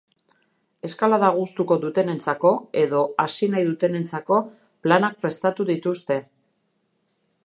Eskalada 0.87 1.27
gustuko 1.35 1.77
dutenentzako 1.83 2.53
edo 2.83 3.03
hasi 3.25 3.49
nahi 3.55 3.67
dutenentzako 3.67 4.39
planak 4.87 5.21
perstatu 5.27 5.67
dituzte. 5.71 6.19